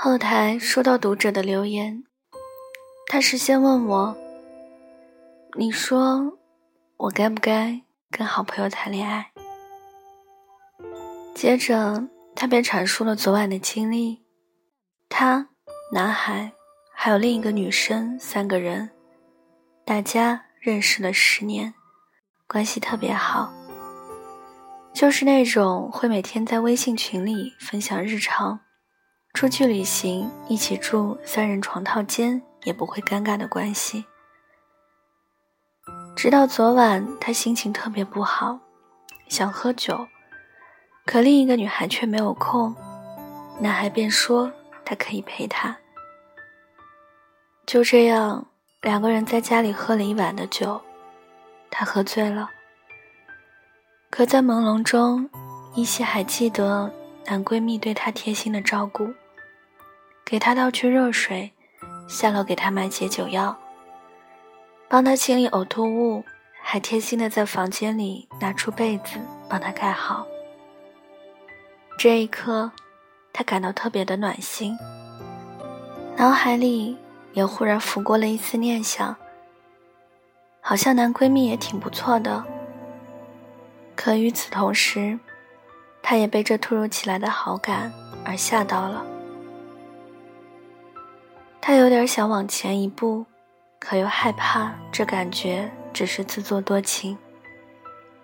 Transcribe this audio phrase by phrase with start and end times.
[0.00, 2.04] 后台收到读者的留言，
[3.08, 4.16] 他是先问我
[5.58, 6.38] ：“你说
[6.96, 9.32] 我该不该跟好朋友谈恋爱？”
[11.34, 12.06] 接着
[12.36, 14.22] 他便阐述了昨晚的经历，
[15.08, 15.48] 他、
[15.92, 16.52] 男孩
[16.94, 18.88] 还有另一个女生三个人，
[19.84, 21.74] 大家认识了十年，
[22.46, 23.52] 关系特别好。
[24.94, 28.60] 就是那种会每天在微信群里分享日常，
[29.34, 34.04] 出去旅行一起住三人床套间也不会尴尬的关系。
[36.16, 38.58] 直到昨晚，他心情特别不好，
[39.28, 40.08] 想喝酒，
[41.06, 42.74] 可另一个女孩却没有空，
[43.60, 44.50] 男孩便说
[44.84, 45.76] 他可以陪她。
[47.64, 48.46] 就这样，
[48.80, 50.80] 两个人在家里喝了一晚的酒，
[51.70, 52.50] 他喝醉了。
[54.10, 55.30] 可在朦胧中，
[55.76, 56.90] 依稀还记得
[57.30, 59.12] 男闺蜜对她贴心的照顾，
[60.24, 61.52] 给她倒去热水，
[62.08, 63.54] 下楼给她买解酒药，
[64.88, 66.24] 帮她清理呕吐物，
[66.62, 70.26] 还贴心的在房间里拿出被子帮她盖好。
[71.98, 72.72] 这一刻，
[73.30, 74.74] 她感到特别的暖心，
[76.16, 76.96] 脑海里
[77.34, 79.14] 也忽然浮过了一丝念想，
[80.62, 82.42] 好像男闺蜜也挺不错的。
[83.94, 85.18] 可与此同时，
[86.02, 87.92] 他也被这突如其来的好感
[88.24, 89.04] 而吓到了。
[91.60, 93.26] 他有点想往前一步，
[93.78, 97.16] 可又害怕这感觉只是自作多情。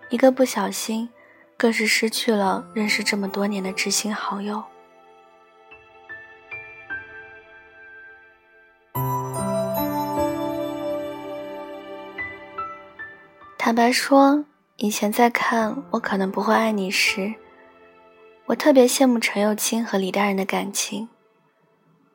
[0.09, 1.09] 一个不小心，
[1.55, 4.63] 更是失去了认识这么多年的知心好友。
[13.57, 14.45] 坦白说。
[14.77, 17.33] 以前在看《我可能不会爱你》时，
[18.47, 21.09] 我特别羡慕陈幼卿和李大人的感情。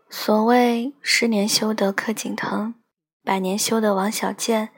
[0.08, 2.74] 所谓十年修得柯景腾，
[3.24, 4.70] 百年修得王小贱，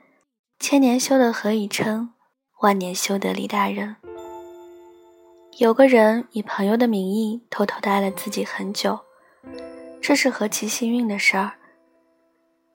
[0.59, 2.11] 千年修得何以琛，
[2.62, 3.97] 万年修得李大人。
[5.59, 8.99] 有个人以朋友的名义偷偷的爱了自己很久，
[10.01, 11.53] 这是何其幸运的事儿。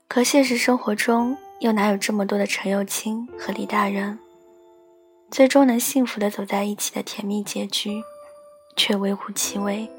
[0.08, 4.20] 可现实生活中又哪有这么多的陈幼卿和李大人？
[5.32, 8.02] 最终能幸福的走在一起的甜蜜结局，
[8.78, 9.90] 却微乎其微。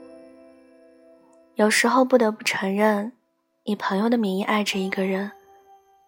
[1.56, 3.12] 有时候不得不承认，
[3.64, 5.30] 以朋友的名义爱着一个人，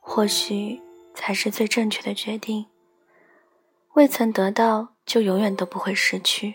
[0.01, 0.81] 或许
[1.15, 2.65] 才是最正确的决定。
[3.95, 6.55] 未曾得到，就永远都不会失去。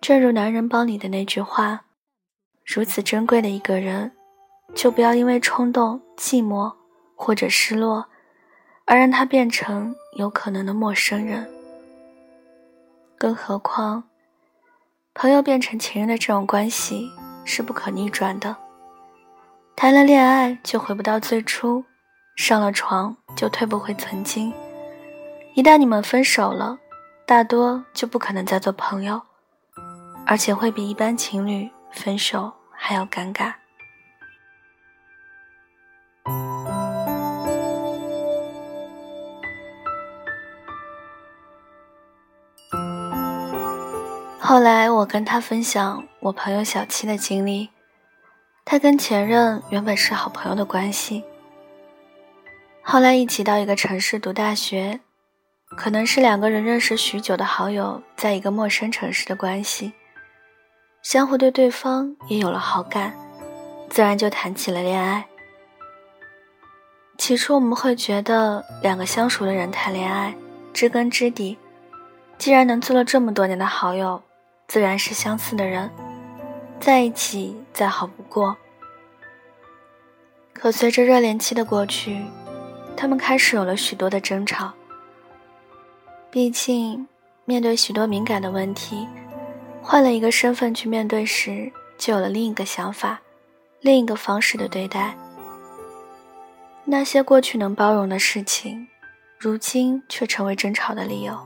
[0.00, 1.84] 正如《男人帮》里的那句话
[2.66, 4.12] ：“如此珍贵的一个人，
[4.74, 6.74] 就不要因为冲动、寂寞
[7.14, 8.04] 或者失落。”
[8.84, 11.48] 而让他变成有可能的陌生人，
[13.22, 14.02] 更何况，
[15.14, 17.08] 朋友变成情人的这种关系
[17.44, 18.56] 是不可逆转的。
[19.76, 21.84] 谈了恋爱就回不到最初，
[22.34, 24.52] 上了床就退不回曾经。
[25.54, 26.76] 一旦你们分手了，
[27.24, 29.22] 大多就不可能再做朋友，
[30.26, 33.54] 而且会比一般情侣分手还要尴尬。
[44.44, 47.70] 后来我跟他分享我朋友小七的经历，
[48.64, 51.22] 他跟前任原本是好朋友的关系，
[52.82, 54.98] 后来一起到一个城市读大学，
[55.76, 59.92] 可能是两个人认识许久的好友，在一个陌生城市的关系，
[61.02, 63.14] 相互对对方也有了好感，
[63.90, 65.24] 自然就谈起了恋爱。
[67.16, 70.34] 起初我们会觉得两个相熟的人谈恋爱，
[70.72, 71.56] 知根知底，
[72.36, 74.20] 既然能做了这么多年的好友。
[74.72, 75.90] 自然是相似的人，
[76.80, 78.56] 在一起再好不过。
[80.54, 82.24] 可随着热恋期的过去，
[82.96, 84.72] 他们开始有了许多的争吵。
[86.30, 87.06] 毕竟，
[87.44, 89.06] 面对许多敏感的问题，
[89.82, 93.20] 换了一个身份去面对时，就有了另一个想法，
[93.82, 95.14] 另一个方式的对待。
[96.86, 98.88] 那些过去能包容的事情，
[99.38, 101.38] 如今却成为争吵的理由。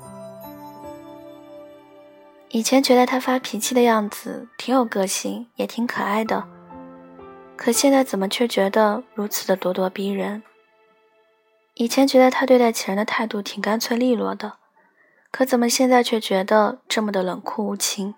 [2.51, 6.47] 以前觉得他发脾气的样子挺有个性，也挺可爱的，
[7.57, 10.43] 可现在怎么却觉得如此的咄咄逼人？
[11.75, 14.55] 以前觉得他对待前任的态度挺干脆利落的，
[15.31, 18.15] 可怎么现在却觉得这么的冷酷无情？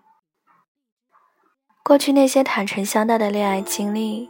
[1.83, 4.29] 过去那些坦诚相待的恋爱经历，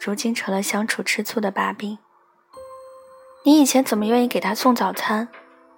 [0.00, 1.98] 如今成了相处吃醋的把柄。
[3.44, 5.28] 你以前怎么愿意给他送早餐，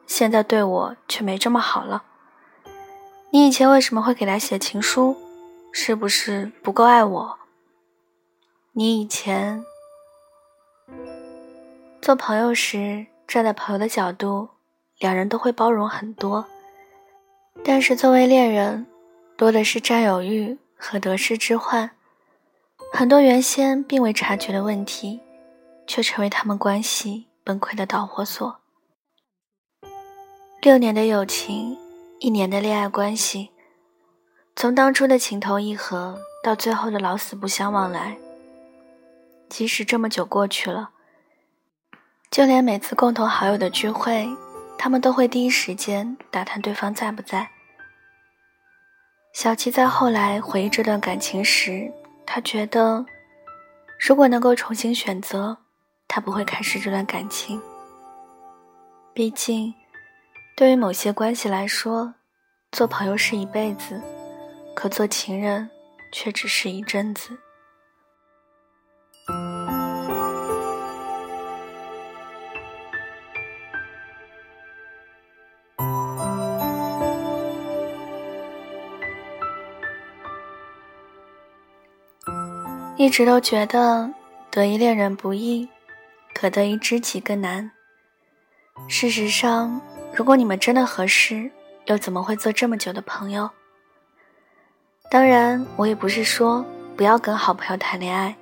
[0.06, 2.04] 现在对我却没这么好了？
[3.30, 5.16] 你以前为什么会给他写情书？
[5.70, 7.38] 是不是不够爱我？
[8.72, 9.62] 你以前
[12.00, 14.48] 做朋友时，站在朋友的角度，
[14.98, 16.46] 两人都会包容很多。
[17.62, 18.86] 但是作为恋人，
[19.36, 21.90] 多的是占有欲和得失之患。
[22.94, 25.20] 很多原先并未察觉的问题，
[25.86, 28.56] 却成为他们关系崩溃的导火索。
[30.62, 31.76] 六年的友情，
[32.20, 33.50] 一年的恋爱关系，
[34.56, 38.16] 从当初的情投意合，到最后的老死不相往来。
[39.48, 40.90] 即使这么久过去了，
[42.28, 44.28] 就连每次共同好友的聚会，
[44.76, 47.50] 他们都会第一时间打探对方在不在。
[49.32, 51.92] 小七在后来回忆这段感情时。
[52.30, 53.06] 他觉得，
[53.98, 55.56] 如果能够重新选择，
[56.06, 57.58] 他不会开始这段感情。
[59.14, 59.72] 毕竟，
[60.58, 62.12] 对于某些关系来说，
[62.72, 64.02] 做朋友是一辈子，
[64.74, 65.70] 可做情人
[66.10, 67.30] 却只是一阵子。
[82.96, 84.12] 一直都觉得
[84.50, 85.68] 得一恋人不易，
[86.34, 87.70] 可得一知己更难。
[88.88, 89.80] 事实上，
[90.14, 91.50] 如果你们真的合适，
[91.86, 93.48] 又怎么会做这么久的朋友？
[95.10, 96.64] 当然，我也不是说
[96.96, 98.36] 不要跟好朋友谈恋爱，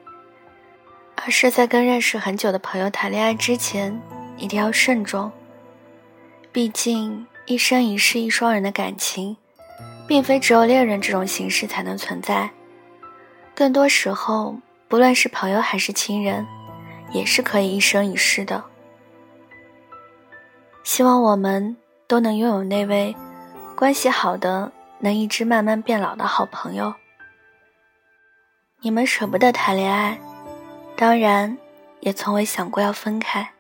[1.17, 4.01] 而是在跟认识很久的朋友谈恋爱之前，
[4.37, 5.31] 一定要慎重。
[6.51, 9.37] 毕竟，一生一世一双人的感情，
[10.09, 12.51] 并非只有恋人这种形式才能存在。
[13.55, 14.57] 更多时候，
[14.89, 16.47] 不论是朋友还是亲人，
[17.13, 18.65] 也是可以一生一世的。
[20.87, 23.15] 希望我们都能拥有那位
[23.75, 26.95] 关系好的、能一直慢慢变老的好朋友。
[28.83, 30.17] 你们舍不得谈恋爱，
[30.97, 31.59] 当然，
[31.99, 33.51] 也从未想过要分开。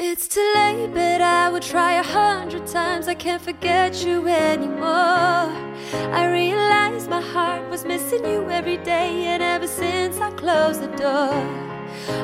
[0.00, 3.08] It's too late, but I would try a hundred times.
[3.08, 5.50] I can't forget you anymore.
[6.14, 10.96] I realized my heart was missing you every day, and ever since I closed the
[10.96, 11.34] door.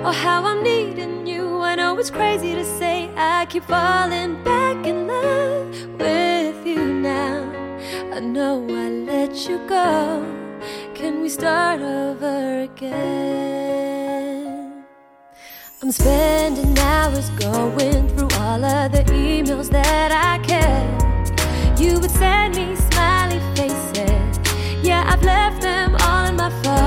[0.06, 1.58] Oh, how I'm needing you.
[1.62, 7.42] I know it's crazy to say, I keep falling back in love with you now.
[8.12, 10.24] I know I let you go.
[10.94, 13.93] Can we start over again?
[15.84, 21.78] I'm spending hours going through all of the emails that I kept.
[21.78, 24.40] You would send me smiley faces.
[24.82, 26.83] Yeah, I've left them all in my phone.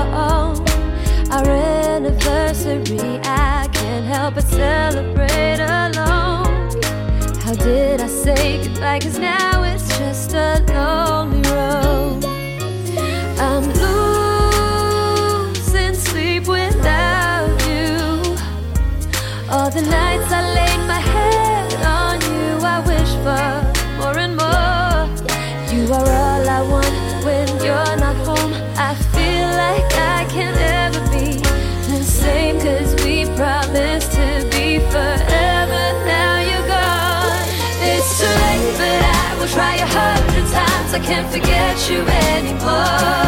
[39.58, 40.90] Try a hundred times.
[40.94, 42.00] I can't forget you
[42.30, 43.26] anymore.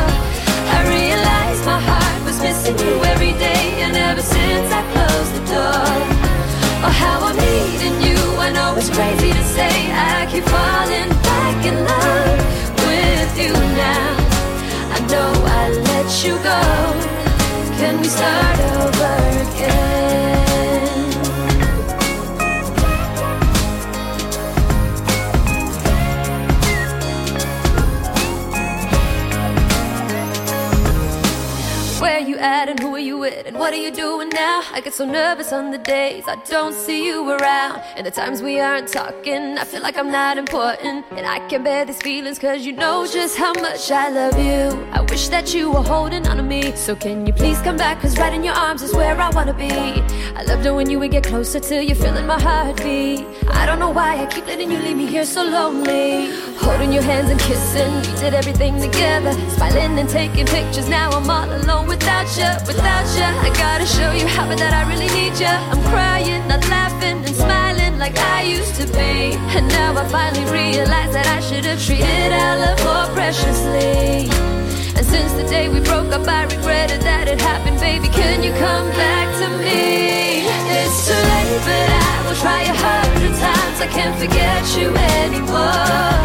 [0.74, 4.82] I realize my heart was missing you every day, and ever since I
[32.20, 34.60] Where you at and who are you with and what are you doing now?
[34.74, 37.80] I get so nervous on the days I don't see you around.
[37.96, 41.06] And the times we aren't talking, I feel like I'm not important.
[41.12, 44.86] And I can bear these feelings cause you know just how much I love you.
[44.92, 46.76] I wish that you were holding on to me.
[46.76, 48.02] So can you please come back?
[48.02, 49.70] Cause right in your arms is where I wanna be.
[49.70, 53.24] I loved it when you would get closer till you're feeling my heartbeat.
[54.10, 56.34] I why I keep letting you leave me here so lonely.
[56.58, 59.32] Holding your hands and kissing, we did everything together.
[59.54, 63.28] Smiling and taking pictures, now I'm all alone without you, without you.
[63.46, 65.54] I gotta show you how that I really need you.
[65.72, 69.38] I'm crying, not laughing and smiling like I used to be.
[69.56, 74.26] And now I finally realize that I should have treated our love more preciously.
[74.96, 78.08] And since the day we broke up, I regretted that it happened, baby.
[78.08, 80.50] Can you come back to me?
[80.82, 83.09] It's too late, but I will try hundred times.
[83.80, 84.88] I can't forget you
[85.24, 86.20] anymore.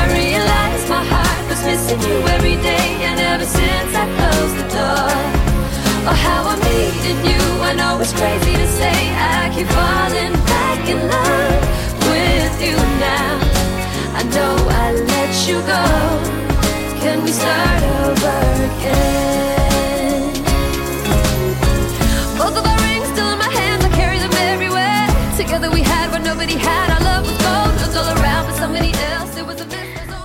[0.00, 4.68] I realize my heart was missing you every day, and ever since I closed the
[4.72, 5.12] door.
[6.08, 7.42] Oh, how I'm needing you.
[7.60, 11.60] I know it's crazy to say I keep falling back in love
[12.08, 13.36] with you now.
[14.20, 15.84] I know I let you go.
[17.02, 19.27] Can we start over again?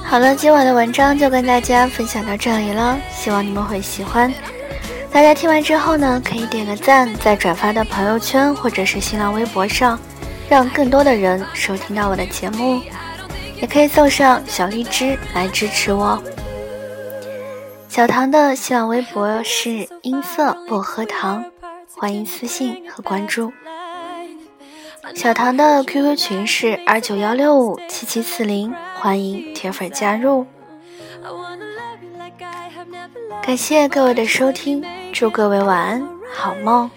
[0.05, 4.31] 好了，今晚的文章就跟大家分享到这里了，希望你们会喜欢。
[5.11, 9.99] 大家听完之后呢，可以点个赞，再转发到朋友圈或者是新浪微博上，
[10.47, 12.79] 让更多的人收听到我的节目。
[13.59, 16.21] 也可以送上小荔枝来支持我。
[17.87, 21.43] 小唐的新浪微博是音色薄荷糖，
[21.95, 23.51] 欢迎私信和关注。
[25.15, 30.45] 小唐的 QQ 群是二九幺六五七七四零，欢迎铁粉加入。
[33.41, 36.89] 感谢各位的收听，祝各位晚安，好梦。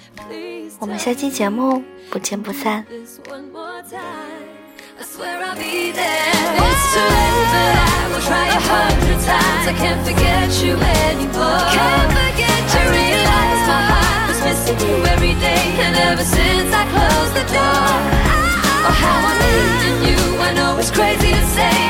[0.78, 2.84] 我们下期节目不见不散。
[14.66, 15.64] to you every day.
[15.84, 17.88] And ever since I closed the door,
[18.86, 20.20] oh, how I'm needing you.
[20.42, 21.85] I know it's crazy to say.